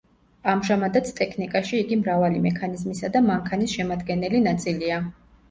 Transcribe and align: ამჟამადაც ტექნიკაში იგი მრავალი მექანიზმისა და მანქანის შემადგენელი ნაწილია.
ამჟამადაც 0.51 1.11
ტექნიკაში 1.19 1.81
იგი 1.81 1.97
მრავალი 2.05 2.41
მექანიზმისა 2.47 3.13
და 3.19 3.23
მანქანის 3.27 3.77
შემადგენელი 3.77 4.43
ნაწილია. 4.49 5.01